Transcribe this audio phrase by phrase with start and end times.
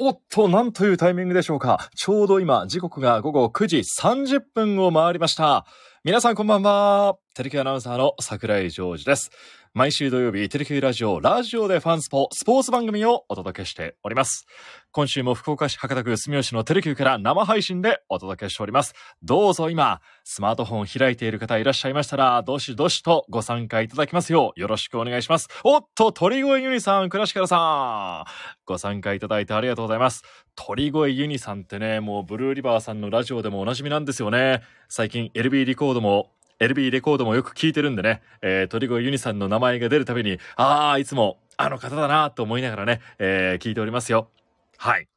[0.00, 1.90] おっと、なんというタイミングでしょうか。
[1.96, 5.66] ちょうど今、時刻が午後9時30分を回りました。
[6.04, 7.16] 皆さんこんばんは。
[7.34, 9.32] テレキアナウンサーの桜井ジョージです。
[9.74, 14.46] 毎週土曜日、テレキューラジオ、ラジオでファンスポ、スポーツ番組をお届けしております。
[14.92, 18.94] 今週も福岡市博多区住吉のテレキュから生配信でお届けしております。
[19.22, 25.48] どうぞ今、スマートフォン開いている方いらっしゃいましたら、どしどしとご参加いただきますよう、よろしくお願いします。
[25.64, 28.30] おっと、鳥越ユニさん、倉敷さん、
[28.64, 30.22] ご参加いただいてありがとうございます。
[30.54, 34.62] 鳥越ユニさんってね、もうブルーリバーさんのラジオでもおなじみなんですよね。
[34.88, 36.30] 最近 LB リコードも
[36.60, 44.28] LB レコードもよく聞いてるんでね、えー、鳥越ユニさんの名前が出るたびに、ああ、いつもあの方だなと思いながらね、えー、聞いておりますよ。
[44.76, 45.08] はい。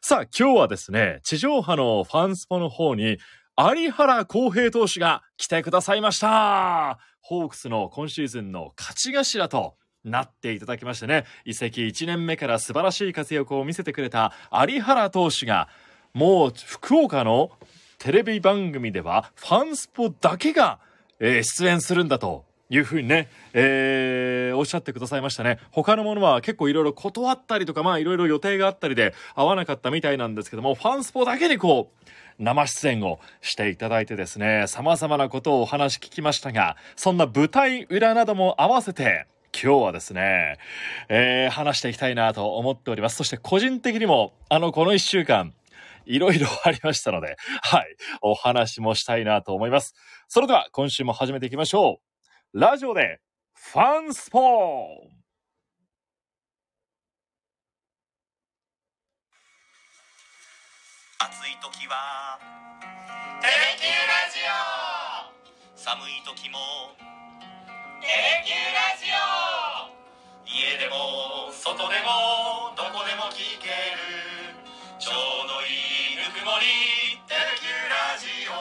[0.00, 3.18] さあ、今日はですね、地上波のファンスポの方に、
[3.58, 6.98] 有原康平投手が来てくださいました。
[7.20, 15.68] ホークスの今シーズンの勝ち頭と、なっていただきましてね、移籍1年目から素晴らしい活躍を見せてくれた有原投手が、
[16.14, 17.50] もう福岡の
[17.98, 20.78] テレビ番組ではファンスポだけが、
[21.20, 25.58] えー出演するんだというふうにね、えーおっしゃってくださいましたね。
[25.70, 40.58] 他のものは結構いろいろ断ったりとか、まあいろいろ予定があったりで合わなかったみたいなんですけども、ファンスポだけにこう、生出演をしていただいてですね、様々なことをお話聞きましたが、そんな舞台裏なども合わせて、今日はですね、
[41.08, 43.16] えー話していきたいなと思っております。
[43.16, 45.54] そして個人的にも、あの、この一週間、
[46.06, 49.94] いろいろありましたので、はい、お話もしたいなと思います。
[50.28, 52.00] それでは、今週も始めていきましょ
[52.54, 52.58] う。
[52.58, 53.20] ラジオで、
[53.54, 54.42] ファンスポー
[61.18, 62.38] 暑い時は。
[63.40, 65.78] テレキューラジオ。
[65.78, 66.58] 寒い時も。
[68.00, 69.96] テレキューラジオ。
[70.46, 72.85] 家でも外でもど
[76.58, 76.68] テレ
[77.60, 78.56] キューラジオ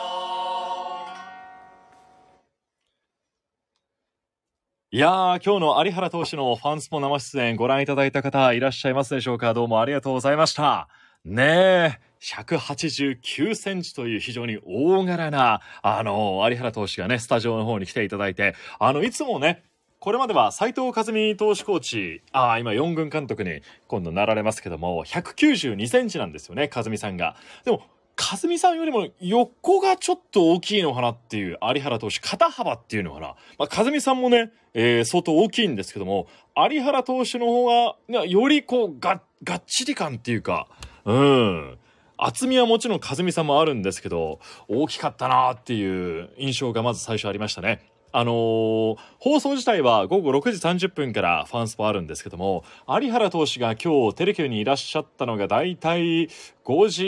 [4.91, 9.53] いやー、今日の有原投手のファンスポ生出演ご覧いただいた方いらっしゃいますでしょうか？
[9.53, 10.89] どうもありがとうございました。
[11.23, 11.99] ねえ。
[12.21, 19.63] 189センチという非常に大柄な、あの、有原投手がね、スタジオの方に来ていただいて、あの、いつもね、
[20.05, 27.35] これまでは斉藤和美投手コーチ、ああ、今4軍監督に今度なられますけども、192センチなんですよね、和美さんが。
[27.63, 27.81] でも、
[28.15, 33.33] 和美さんよりも横がちょっと大きいのかなっていう有原投手、肩幅っていうのかな。
[33.57, 37.65] まあ、和美さんもね、えー相当大きいんですけども、有原投手の方
[38.07, 40.67] が、よりこう、が、がっちり感っていうか、
[41.05, 41.79] うん。
[42.15, 47.94] 厚みはもちろん和美さんもあるんですけど、大きかったなっていう印象がまず最初ありましたね。
[48.17, 56.29] あのー放送自体は午後6時30分からファンスポあるんですけども、有原投手が今日テレキューにいらっしゃったのが大体
[56.63, 57.03] 5時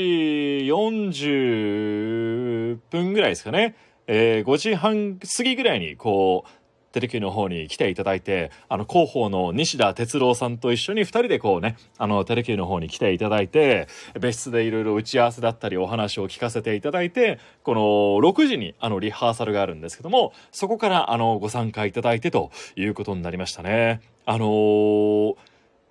[0.66, 3.75] 40分ぐらいですかね。
[4.07, 6.50] えー5時半過ぎぐらいにこう、
[6.92, 13.88] テレキューの方に来ていただいて、あの、広報の西田哲郎さんと一緒に二人でこうね、あの、テレキューの方に来ていただいて、
[14.20, 17.81] 別室でいろいろ打ち合わせだったりお話を聞かせていただいて、この
[18.30, 24.02] 6時にあの、リハーサルがあるんですけども、そこからあの、ご参加いただいてということになりましたね。
[24.25, 25.36] あのー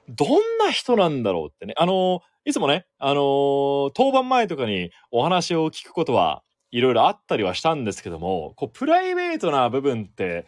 [0.09, 1.75] どんな人なんだろうってね。
[1.77, 10.47] あのーいつもね、あのー当番前とかにお話を聞くことはいろいろあったりはしたんですけども、こう、プライベートな部分って、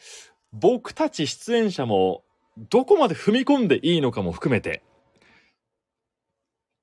[0.52, 2.22] 僕たち出演者も
[2.70, 4.82] どこまで踏み込んでいいのかも含めて、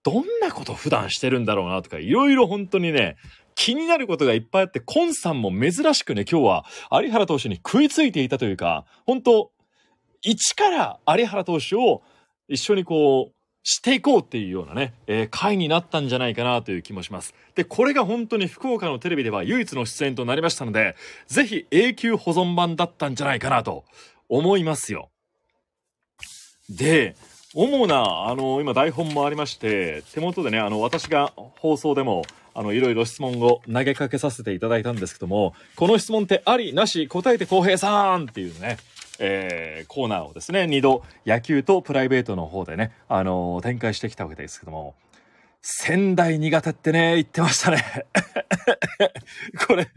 [0.03, 3.17] どんなこと普段してるんだろうなとか、いろいろ本当にね、
[3.55, 9.51] 気になることがいっぱいあって、コンさんも珍しくね、今日は有原投手に食いついていたというか、本当
[10.21, 12.03] 一から有原投手を
[12.47, 13.34] 一緒にこう、
[13.67, 17.33] していこうっていうようなね、えー回になったんじゃないかなという気もします。
[17.55, 20.95] で、これが本当に福岡のテレビでは唯一の出演となりましたので、
[21.27, 23.83] ぜひ永久保存版だったんじゃないかなと
[24.29, 25.09] 思いますよ。
[26.69, 27.15] で、
[27.55, 32.21] 主な、あの、今台本もありまして、手元でね、あの、私が放送でも、
[32.53, 38.77] あの、いろいろ質問を投げかけさせていただいたんですけども、この質問ってあり、なし、答えて浩平さんっていうね、
[39.19, 44.95] えーコーナーをですね、二度野球とプライベートの方でね、あの展開してきたわけですけども、
[45.61, 47.83] 仙台苦手ってね、言ってましたね。
[49.67, 49.87] これ、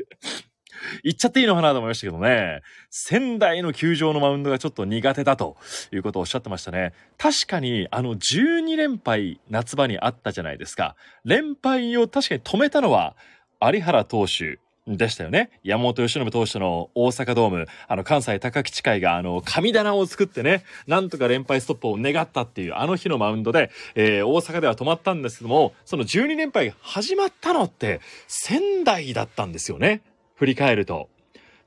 [1.03, 2.63] 言っちゃっていいのかなと思いましたけどね。
[2.91, 5.57] 仙台の球場のマウンドがちょっと苦手だと
[5.93, 6.95] いうことをおっしゃってましたね。
[7.19, 10.97] 確かに、あの、12連敗夏場にあったじゃないですか。
[11.25, 13.17] 連敗を確かに止めたのは、
[13.61, 14.59] 有原投手
[14.97, 15.51] でしたよね。
[15.63, 30.01] 山本由伸投手の大阪ドーム、あの関西高吉会があの神棚を作ってね、なんとか連敗ストップを願ったっていうあの日のマウンドで、えー、大阪では止まったんですけども、その12連敗が始まったのって仙台だったんですよね。
[30.37, 31.09] 振り返ると。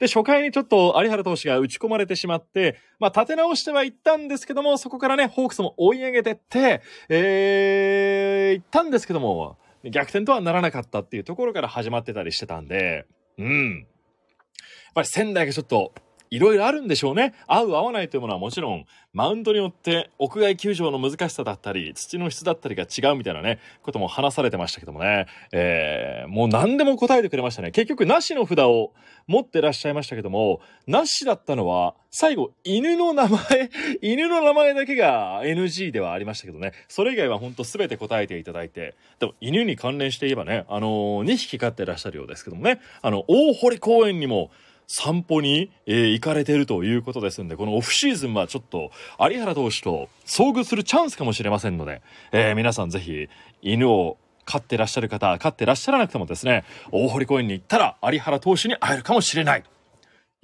[0.01, 13.05] で、初回にちょっと有原投手が打ち込まれてしまって、まあ、立て直してはいったんですけども、そこからね、ホークスも追い上げてって、えー、行ったんですけども、逆転とはならなかったっていうところから始まってたりしてたんで、
[13.37, 13.79] うん。
[13.79, 15.93] やっぱり仙台がちょっと
[16.31, 17.33] いろいろあるんでしょうね。
[17.45, 25.27] 合う合わないというものはもちろん、マウンドによって屋外球場の難しさだったり、土の質だったりが違うみたいなね、ことも話されてましたけどもね。
[25.51, 27.71] えー、もう何でも答えてくれましたね。
[27.71, 28.93] 結局、なしの札を
[29.27, 33.69] 持ってらっしゃいましたけども、なしだったのは、最後、犬の名前、
[34.01, 36.71] 犬の名前だけが NG ではありましたけどね。
[36.87, 38.95] それ以外は本当全て答えていただいて。
[39.19, 42.79] でも、犬に関連して言えばね、あのー、2匹飼ってらっしゃるようですけどもね。
[43.01, 44.49] あの、大堀公園にも、
[44.93, 48.91] 散歩に、えー、行かれているということですんで、このオフシーズンはちょっと
[49.21, 52.01] 有原投手と遭遇するチャンスかもしれませんので、
[52.33, 53.29] えー、皆さんぜひ
[53.61, 59.69] 犬を飼ってらっしゃる方、飼ってらっしゃらなくてもですね、大堀公園に行ったら有原投手に会えるかもしれないと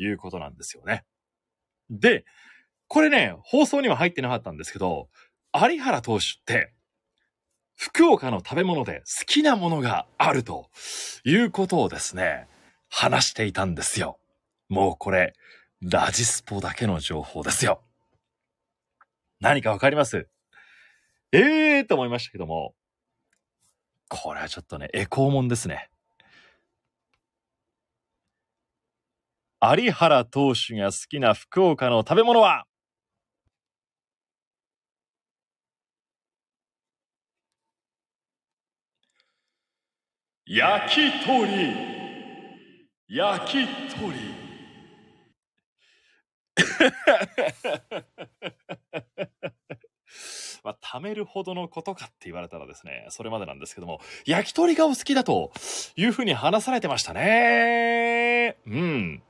[0.01, 1.03] いうことなんですよね。
[1.89, 2.23] で、
[2.87, 5.09] これね、放送には入ってなかったんですけど、
[5.53, 6.71] 有原投手って、
[7.75, 10.69] 福岡の食べ物で好きなものがあると
[11.25, 12.47] いうことをですね、
[12.89, 14.19] 話していたんですよ。
[14.69, 15.33] もうこれ、
[15.81, 17.83] ラジスポだけの情報ですよ。
[19.39, 20.27] 何かわかります？
[21.31, 22.73] ええーと思いましたけども、
[24.09, 25.89] これはちょっとね、エコーモンですね。
[29.61, 32.65] 有原投手が好きな福岡の食べ物は？
[40.45, 41.75] 焼き鳥。
[43.09, 43.67] 焼き
[43.99, 44.46] 鳥。
[50.63, 55.51] まあ、貯めるほどのことかって言われたらですね、それまでなんですけども、焼き鳥がお好きだと
[55.95, 58.57] いうふうに話されてましたね。
[58.65, 59.23] うん。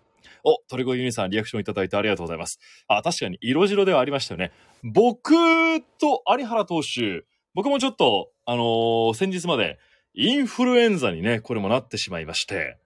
[0.44, 2.60] お、鳥越ユニさんリアクションいただいてありがとうございます。
[2.88, 4.52] あ、確かに色白ではありましたよね。
[4.84, 9.80] 僕と有原投手、僕もちょっと、あのー、先日まで
[10.14, 12.78] インフルエンザにね、これもなってしまいまして、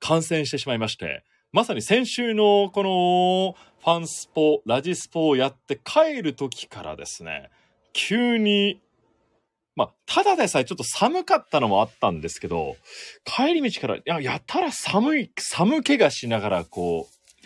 [0.00, 3.54] 感染してしまいまして、まさに先週のこの
[3.84, 7.50] ファンスポ、ラジスポをやって帰る時からですね、
[7.92, 8.80] 急に、
[9.76, 12.76] まあ、ただでさえちょっと寒かったのもあったんですけど、
[13.26, 17.38] 帰り道から、や、やたら寒い、寒気がしながらこう、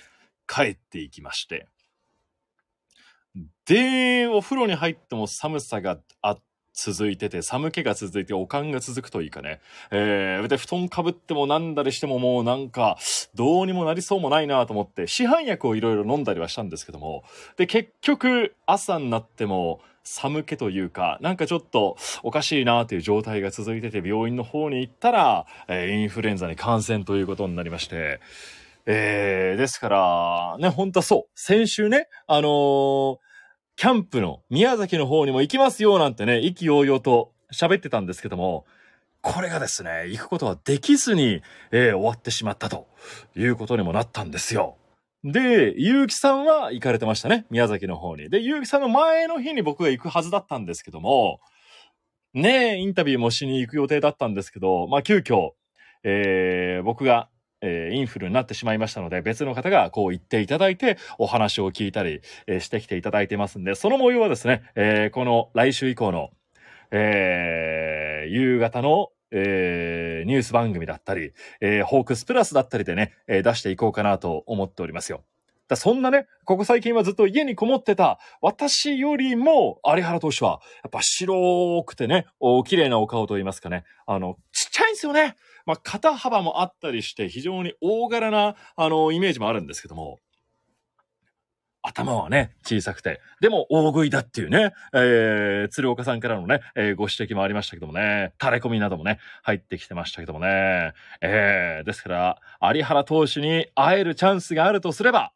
[0.46, 1.66] 帰っていきまして。
[3.66, 6.42] で、お風呂に入っても寒さがあっ
[6.80, 9.60] 続いてて、寒気が続いて、おかんが続くといいかね。
[9.90, 12.96] えー、で、布団かぶってもなんだりしてももうなんか、
[13.34, 17.24] どうにもなりそうもないなと思って、市販薬をいろいろ飲んだりはしたんですけども、
[17.56, 28.20] で、結局、朝になっても、寒気というか、なんかちょっとおかしいなという状態が続いてて、病院の方に行ったら、えー、インフルエンザに感染ということになりまして、
[28.86, 31.30] えー、ですから、ね、本当はそう。
[31.34, 33.27] 先週ね、あのー
[33.78, 38.66] キャンプの宮崎の方にも行きますよなんてね、意気揚々と喋ってたんですけども、
[39.22, 42.88] これがですね、行くことはできずに、えー、終わってしまったと
[43.36, 44.74] いうことにもなったんですよ。
[45.22, 47.46] で、ゆうきさんは行かれてましたね。
[47.50, 48.30] 宮崎の方に。
[48.30, 51.38] で、ゆうきさんの前の日に僕が行くはずだったんですけども、
[52.34, 55.52] ねえ、インタビューもしに行く予定だったんですけど、まあ、急遽、
[56.02, 57.28] えー、僕が
[57.60, 66.30] えー、インフルになってしまいましたので、別の方がこう言っていただいて、お話を聞いたり、えー、してきていただいてますんで、その模様はですね、えー、この来週以降の、
[66.90, 75.22] えー、夕方の、え、ニュース番組だったり、え、ホークスプラスだったりでね、え、出していこうかなと思っておりますよ。
[75.68, 85.36] だそんなね、ここ最近はずっと家にこもってた私よりも、有原投手は、やっぱ白くてね、お綺麗なお顔と言いますかね、あの、ちっちゃいんですよね。
[85.68, 90.18] まあ、肩幅もあったりして、非常に大柄な、あの、イメージもあるんですけども、
[91.82, 102.38] 頭はね、小さくて、でも大食いだっていうね、えー、鶴岡さんからのね、えー、ご指摘もありましたけどもね、垂れ込みなどもね、入ってきてましたけどもね、えー、ですから、
[102.74, 105.32] 有原投手に会えるチャンスがあるとすれば、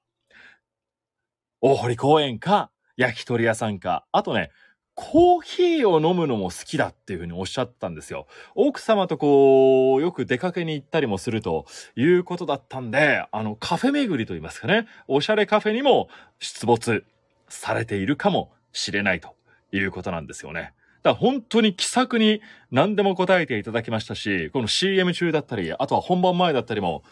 [1.60, 4.50] 大堀公園か、焼き鳥屋さんか、あとね、
[4.94, 8.26] コーヒーを飲むのも好きだっていうふうにおっしゃったんですよ。
[8.54, 16.08] 奥様とこう、よく出かけに行ったりもするということだったんで、あの、カフェ巡りと言いますかね、おしゃれカフェにも
[16.38, 17.04] 出没
[17.48, 19.34] されているかもしれないと
[19.72, 20.74] いうことなんですよね。
[21.02, 27.02] から本当に気さくに何でも答えていただきましたし、この CM 中だったり、あとは本番前だったりも、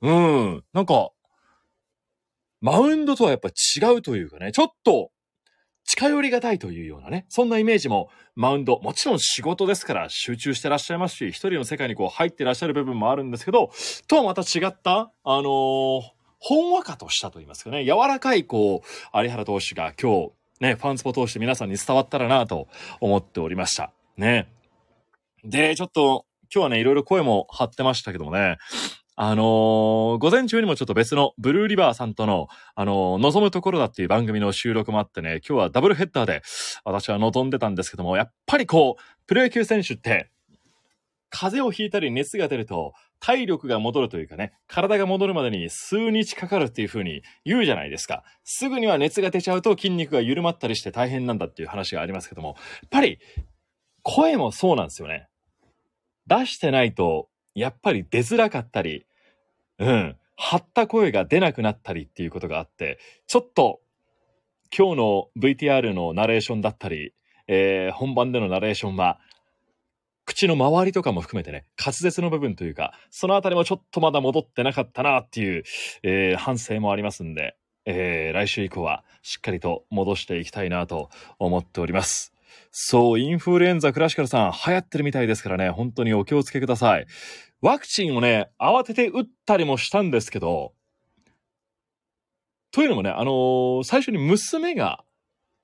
[0.00, 1.10] うん、なんか、
[2.60, 5.10] マウンドとはやっぱ違うというかね、ちょっと
[5.84, 13.70] 近寄りがたいというようなね、そんなイメージもマウンド、もちろん仕事ですから集中してらっしゃいますし、一人の世界にこう入ってらっしゃる部分もあるんですけど、
[14.08, 22.66] とはまた違った、あのーほんわかとしたと言いますかね、柔らかいこう、有原投手が今日、ね、ファンスポ通して皆さんに伝わったらなと
[23.00, 23.92] 思っておりました。
[24.16, 24.48] ね。
[25.44, 28.58] で、ちょっと、今日はね、いろいろ声も張ってましたけどもね、
[29.14, 36.42] あのー午前中にもちょっと別のブルーリバーさんとの、あのー望むところだっていう番組の収録もあってね、今日はダブルヘッダーで
[36.84, 40.30] 私は望んでたんですけども、やっぱりこう、プロ野球選手って、
[41.28, 48.24] 風邪をひいたり熱が出ると、体力が戻るというかね、体が戻るまでに数日かかるっていう風に言うじゃないですか。
[48.44, 52.54] すぐには熱が出ちゃうと筋肉が緩まったりして大変なんだっていう話がありますけども、や
[52.86, 53.18] っぱり
[54.02, 55.28] 声もそうなんですよね。
[56.26, 59.06] 出してないと、やっぱり出づらかったり、
[59.78, 63.80] うん、張った声が出なくなったりっていうことがあって、ちょっと
[64.76, 67.12] 今日の VTR のナレーションだったり、
[67.46, 69.18] えー本番でのナレーションは、
[70.24, 75.64] 口の周りとかも含めてね、滑舌の部分というか、そのあたりもちょっとまだ戻ってなかったなっていう、
[76.02, 82.31] えー反省もありますんで、えー来週以降はしっかりと戻していきたいなと思っております。
[82.72, 87.06] そう、インフルエンザクラシカルさん流行ってるみたいですからね、本当にお気をつけください。
[87.60, 90.72] ワクチンをね、慌てて打ったりもしたんですけど、
[92.72, 95.04] というのもね、あのー最初に娘が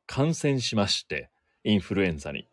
[0.07, 1.31] 感染しまして、
[1.65, 2.47] インフルエンザに。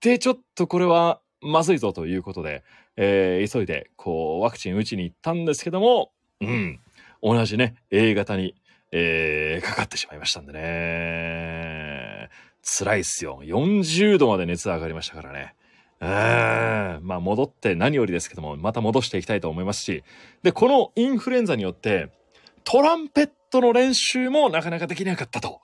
[0.00, 2.64] で、ちょっとこれはまずいぞということで、
[2.96, 6.80] えー急いで、こう、ワクチン打ちに行ったんですけども、うん、
[7.22, 8.56] 同じね、A 型に、
[8.90, 11.83] えーかかってしまいましたんでね。
[12.64, 13.40] 辛いっすよ。
[13.44, 15.54] 40度まで熱上がりましたからね。
[16.00, 20.02] えーまあ戻って何よりですけども、また戻していきたいと思いますし、
[20.42, 22.10] で、このインフルエンザによって、
[22.64, 25.60] トランペットの練習もなかなかできなかったと。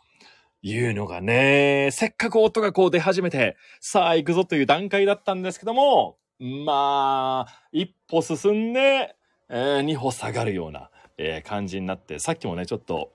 [0.63, 9.17] いうのがね、せっかく音がこう出始めて、さあ行くぞという段階だったんですけども、まあ、一歩進んで、
[9.49, 13.11] えー二歩下がるような、えー感じになって、さっきもね、ちょっと、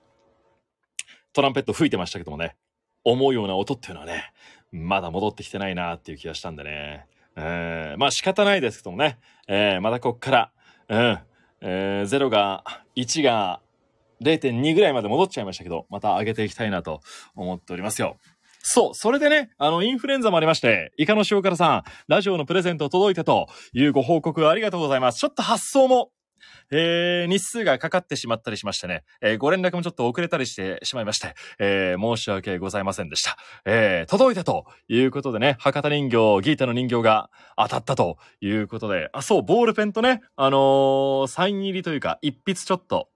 [1.32, 2.56] トランペット吹いてましたけどもね、
[3.06, 4.32] 思うような音っていうのはね、
[4.72, 7.06] まだ戻ってきてないなっていう気がしたんでね。
[7.36, 10.50] えーまあ仕方ないですけどもね、えーまたこっから、
[10.88, 11.18] うん、
[11.60, 12.64] えー0が、
[12.96, 13.60] 1が
[14.22, 17.00] 0.2ぐらいまで戻っちゃいましたけど、また上げていきたいなと
[17.36, 18.16] 思っておりますよ。
[18.62, 25.20] そう、それでね、あの、インフルエンザもありまして、イカの塩辛さん、ラジオのプレゼント届いたというご報告ありがとうございます。
[25.20, 26.10] ちょっと発送も、
[26.70, 33.36] えー日数がかかってしまったりしましてね、えーご連絡もちょっと遅れたりしてしまいまして、えー申し訳ございませんでした。
[33.64, 43.08] えー届いたということでね、博多人形、ギータの人形が当たったということで、あ、そう、ボールペンとね、あのーサイン入りというか、一筆ちょっと、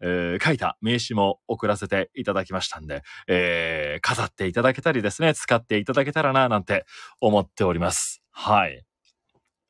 [0.00, 6.84] えー書いた名刺も送らせていただきましたんで、えー飾っていただけたりですね、使っていただけたらな、なんて
[7.20, 8.22] 思っております。
[8.30, 8.84] はい。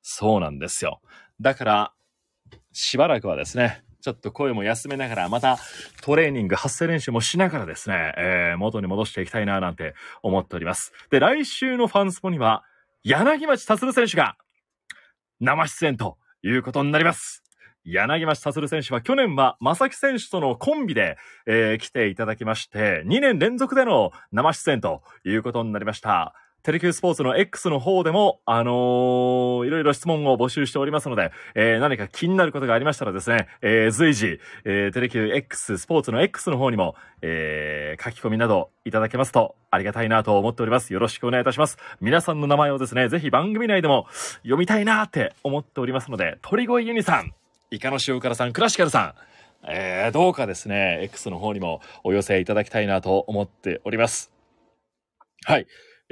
[0.03, 1.01] そうなんですよ。
[1.41, 1.93] だから、
[2.75, 5.59] しばらくはですね、ちょっと声も休めながら、また
[6.03, 10.93] トレーニング、発声練習もしながらですね、えー元に戻していきたいな、なんて思っております。
[11.11, 12.65] で、来週のファンスポには、
[13.05, 14.37] 柳町達選手が
[15.41, 17.43] 生出演ということになります。
[17.85, 21.17] 柳町達選手は去年は正木選手とのコンビで、
[21.47, 26.35] えー来ていただきまして、2年連続での生出演ということになりました。
[26.65, 40.95] テレキュースポーツの X の方でも、あのーいろいろ質問を募集しておりますので、えー何か気になることがありましたらですね、えー随時、えーテレキュー X スポーツの X の方にも、えー書き込みなどいただけますとありがたいなと思っております。
[40.95, 41.77] よろしくお願いいたします。
[42.01, 44.07] 皆さんの名前をですね、ぜひ番組内でも
[44.39, 47.35] 読みたいなって思っておりますので、鳥越ユニさん、
[47.71, 49.15] イカの塩辛さん、クラシカルさん、
[49.71, 54.33] えーどうかですね、X の方にもお寄せいただきたいなと思っております。
[55.45, 55.67] はい。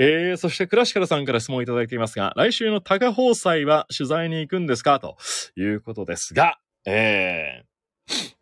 [0.04, 4.98] えー、そしてクラシカルさんから質問いただいていますが、来週の高放祭は取材に行くんですか？
[4.98, 5.16] と
[5.56, 8.34] いうことですが、えー、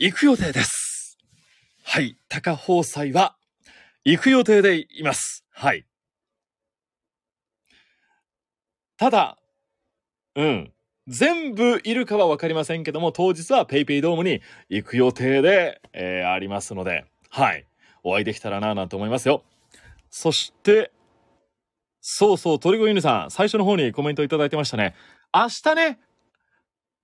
[0.00, 1.18] 行く予定です。
[1.84, 2.16] はい。
[2.28, 3.36] 高放祭は
[4.04, 5.44] 行く予定でいます。
[5.50, 5.86] はい。
[8.96, 9.38] ただ、
[10.34, 10.72] うん。
[11.06, 17.67] 全部いるかはわかりませんけども、当日はペイペイドームに行く予定で、えーありますので、はい。
[18.08, 19.42] お会いできたらなぁなんて思いますよ。
[20.10, 20.90] そして、
[22.00, 24.94] そうそう、鳥越犬さん、最初の方にコメントいただいてましたね。
[25.34, 25.98] 明日ね、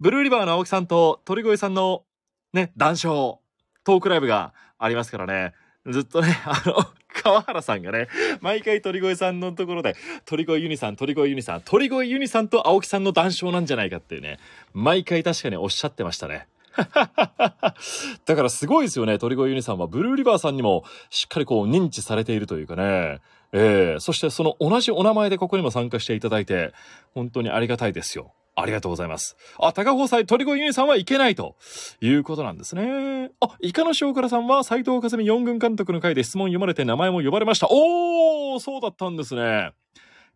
[0.00, 2.04] ブルーリバーの青木さんと鳥越さんの
[2.52, 3.38] ね、談笑、
[3.84, 5.54] トークライブがありますからね、
[5.86, 6.76] ずっとね、 あの、
[7.22, 8.08] 川原さんがね、
[8.40, 9.94] 毎回鳥越さんのところで、
[10.24, 14.38] 鳥越ユニさん、鳥越ユニさん、鳥越ユニさんと青木さんの談笑なんじゃないかっていうね、
[14.72, 16.46] 毎回確かにおっしゃってましたね。
[18.24, 19.86] だからすごいですよね、鳥越ユニさんは。
[19.86, 23.20] ブルーリバーさんにもしっかりこう認知されているというかね。
[23.52, 26.72] えー、そしてその同じお名前でここにも参加していただいて、
[27.14, 28.32] 本当にありがたいですよ。
[28.56, 29.36] ありがとうございます。
[29.58, 31.56] あ、高放祭鳥越ユニさんはいけないと
[32.00, 33.30] いうことなんですね。
[33.40, 37.68] あ、イカの塩辛さんは斎藤和美四軍監督の回で質問読まれて名前も呼ばれました。
[37.70, 39.72] おー、そうだったんですね。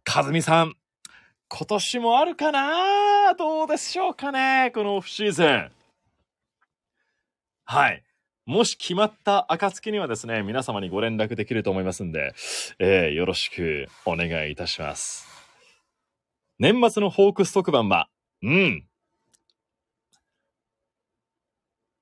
[0.07, 0.75] 和美さん、
[1.49, 4.71] 今年もあるかなどうでしょうかね？
[4.75, 5.71] このオフシーズン。
[7.71, 8.03] はい。
[8.47, 12.33] もし決まった暁にはですね、皆様にご連絡できると思いますんで、
[12.79, 15.29] えー、よろしくお願いいたします。
[16.59, 18.09] 年末のホークス特番は、
[18.43, 18.87] うん。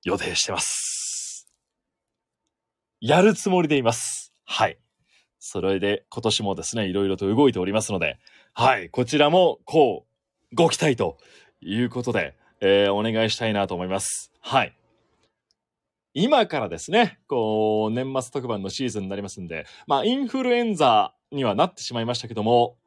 [0.04, 1.49] 予定してます。
[3.00, 4.32] やるつもりでいます。
[4.44, 4.78] はい。
[5.40, 8.20] それで今年もですね、いろいろと動いておりますので、
[8.54, 8.88] はい。
[8.88, 10.06] こちらも、こ
[10.52, 11.18] う、ご期待と
[11.61, 14.30] いうことで、えーお願いしたいなと思います。
[14.40, 14.73] はい。
[16.18, 22.78] 今からですね、こう、年末特番のシーズンになりますんで、まあ、インフルエンザにはなってしまいましたけども、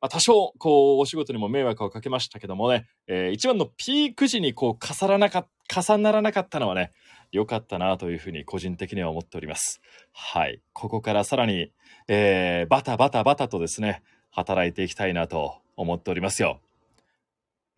[0.00, 6.90] まあ、多少、こう、お仕事にも迷惑をかけましたけどもね、えー一番のピーク時に、こう、重ならなか重ならなかったのはね、
[7.30, 9.80] 良かったなというふうに個人的には思っております。
[10.12, 10.60] はい。
[10.72, 11.70] ここからさらに、
[12.08, 16.60] えーバタバタバタとですね、働いていきたいなと思っておりますよ。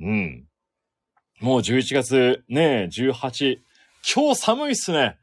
[0.01, 0.47] うん。
[1.39, 3.61] もう11月ね、18。
[4.02, 5.19] 今日寒いっすね。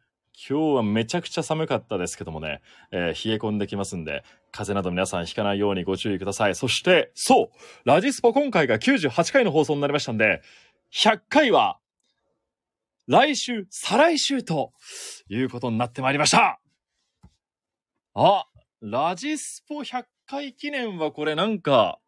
[0.49, 6.55] 今日はめちゃくちゃ寒かったですけどもね、えー冷え込んできますんで、風邪など皆さんひかないようにご注意ください。
[6.55, 10.41] そして、そうラジスポ今回が98回の放送になりましたんで、
[10.93, 11.79] 100回は、
[13.07, 14.73] 来週、再来週と
[15.27, 16.59] いうことになってまいりました
[18.13, 18.45] あ、
[18.81, 21.99] ラジスポ100回記念はこれなんか、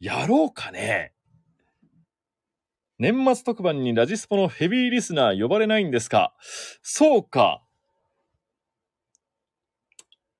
[0.00, 1.12] やろうかね
[3.00, 6.34] 年末特番にラジスポのヘビーリスナー呼ばれないんですか？
[6.82, 7.62] そうか。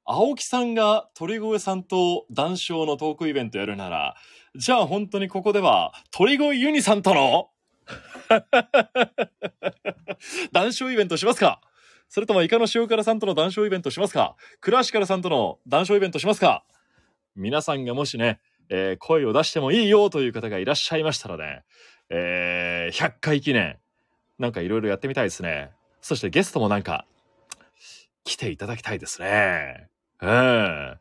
[0.05, 4.15] 青木さんが鳥越さんと談笑のトークイベントやるなら、
[4.55, 7.49] じゃあ本当にここでは鳥越ユニさんとの
[10.53, 11.63] 談笑イベントしますか？
[12.11, 14.37] それともイカの塩辛さんとの談笑イベントしますか？
[14.61, 16.63] クラシカルさんとの談笑イベントしますか？
[17.37, 21.65] 皆さんがもしね、えー声を出してもいいよという方がいらっしゃいましたらね、
[22.11, 23.79] えー100回記念、
[24.39, 25.71] なんかいろいろやってみたいですね。
[26.01, 27.07] そしてゲストもなんか、
[28.25, 29.89] 来ていただきたいですね。
[30.21, 30.99] うん。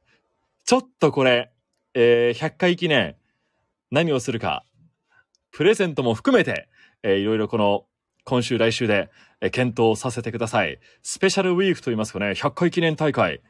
[0.66, 1.52] ちょっとこれ、
[1.96, 3.16] えー100回記念、
[3.92, 4.64] 何をするか、
[5.52, 6.70] プレゼントも含めて、
[7.04, 7.86] いろいろこの、
[8.24, 9.10] 今週来週で、
[9.42, 10.80] えー検討させてください。
[11.02, 13.42] スペシャルウィークといいますかね、100回記念大会、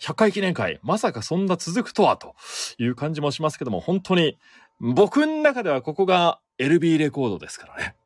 [0.00, 2.34] 100回記念会、まさかそんな続くとは、と
[2.78, 4.36] いう感じもしますけども、本当に、
[4.80, 7.96] 僕の中ではここが LB レコードですからね。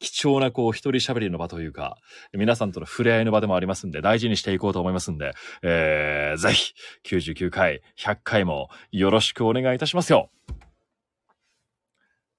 [0.00, 1.98] 貴重なこう一人喋りの場というか、
[2.32, 6.72] 皆さんとの触れ合いの場でもありますんで、大事にしていこうと思いますんで、えー、ぜひ、
[7.04, 10.30] 99回、100回もよろしくお願いいたしますよ。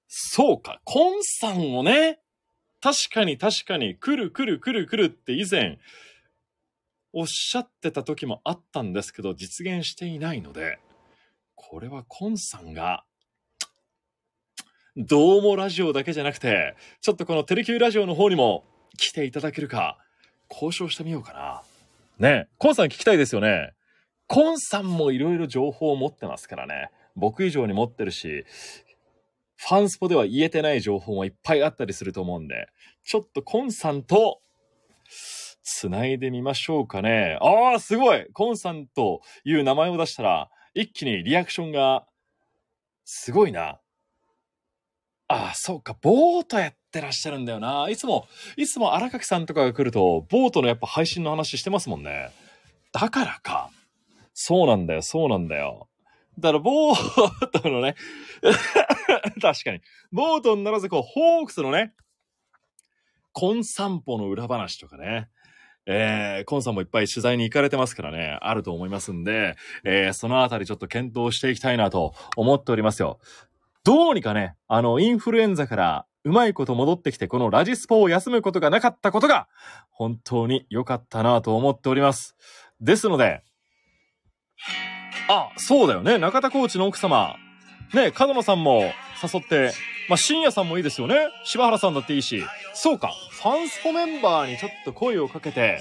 [0.08, 2.18] そうか、コンさんをね、
[2.80, 5.78] 確かに確かに、来る来る来る来るって以前、
[7.12, 10.80] おっしゃってた時もあったんですけど、実現していないので、
[11.54, 13.04] これはコンさんが、
[14.94, 18.62] どうもラジオだけじゃなくて、ちょっとこのテレキューラジオの方にも
[18.98, 19.96] 来ていただけるか、
[20.50, 21.62] 交渉してみようかな。
[22.18, 23.72] ねえ、コンさん聞きたいですよね。
[24.26, 26.90] コンさんもいろいろ情報を持ってますからね。
[27.16, 28.44] 僕以上に持ってるし、
[29.56, 32.68] ファンスポでは言えてない情報もいっぱいあったりすると思うんで、
[33.02, 34.42] ちょっとコンさんと、
[35.62, 37.38] つないでみましょうかね。
[37.40, 42.04] ああ、すごいコンさんという名前を出したら、一気にリアクションが、
[43.04, 43.78] すごいな。
[45.32, 47.88] ああ、そうか、ボートやってらっしゃるんだよな。
[47.88, 52.30] いつも、いつも荒垣さんとかが来ると、ボートのやっぱ配信の話してますもんね。
[52.92, 53.70] だからか。
[54.34, 55.88] そうなんだよ、そうなんだよ。
[56.38, 57.94] だから、ボートのね、
[59.40, 59.80] 確かに。
[60.12, 61.94] ボートにならず、こう、ホークスのね、
[63.32, 65.28] コン散歩の裏話とかね。
[65.86, 73.18] えー、コンさんもいっぱい取材に行かれてますからね、あると思いますんで、えー、そのあたりちょっと検討していきたいなと思っておりますよ。
[73.84, 79.48] どうにかね、あの、インフルエンザからうまいこと戻ってきて、このラジスポを休むことがなかったことが、
[79.90, 82.36] 本当に良かったなと思っております。
[82.80, 83.42] ですので、
[85.28, 87.36] あ、そうだよね、中田コーチの奥様、
[87.92, 88.92] ね、角野さんも
[89.22, 89.72] 誘って、
[90.08, 91.16] まあ、深夜さんもいいですよね。
[91.44, 92.44] 柴原さんだっていいし。
[92.74, 95.80] そうか、ファンスポメンバーにちょっと声をかけて、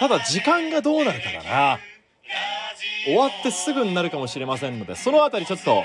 [0.00, 1.78] ただ時間がどうなるかだな。
[3.04, 5.84] 終わってすぐになるかもしれませんので、そのあたりちょっと、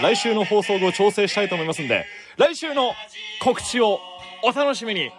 [0.00, 2.92] 来週の放送後調整したいと思いますんで、来週の
[3.40, 4.00] 告知を
[4.44, 5.10] お楽しみに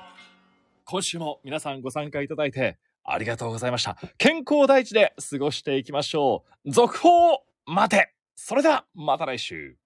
[0.86, 3.98] 今週も皆さんご参加いただいてありがとうございました。
[4.18, 6.72] 健康第一で過ごしていきましょう。
[6.72, 9.83] 続報を待てそれではまた来週。